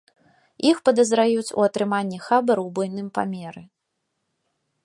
Іх 0.69 0.79
падазраюць 0.89 1.53
у 1.59 1.67
атрыманні 1.67 2.19
хабару 2.29 2.61
ў 2.69 2.75
буйным 2.79 3.07
памеры. 3.19 3.61